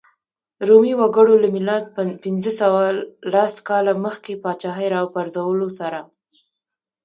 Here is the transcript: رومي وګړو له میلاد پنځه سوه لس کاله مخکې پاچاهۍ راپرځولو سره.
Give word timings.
رومي 0.67 0.93
وګړو 0.99 1.35
له 1.43 1.47
میلاد 1.55 1.83
پنځه 2.25 2.51
سوه 2.59 2.81
لس 3.33 3.53
کاله 3.67 3.93
مخکې 4.05 4.33
پاچاهۍ 4.43 4.87
راپرځولو 4.95 5.67
سره. 5.79 5.99